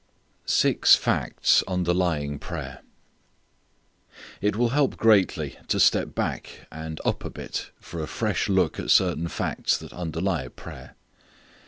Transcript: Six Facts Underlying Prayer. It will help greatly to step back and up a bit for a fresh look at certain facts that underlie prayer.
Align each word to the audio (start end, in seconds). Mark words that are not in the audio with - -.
Six 0.47 0.95
Facts 0.95 1.63
Underlying 1.67 2.39
Prayer. 2.39 2.79
It 4.41 4.55
will 4.55 4.69
help 4.69 4.97
greatly 4.97 5.59
to 5.67 5.79
step 5.79 6.15
back 6.15 6.65
and 6.71 6.99
up 7.05 7.23
a 7.23 7.29
bit 7.29 7.69
for 7.79 8.01
a 8.01 8.07
fresh 8.07 8.49
look 8.49 8.79
at 8.79 8.89
certain 8.89 9.27
facts 9.27 9.77
that 9.77 9.93
underlie 9.93 10.47
prayer. 10.47 10.95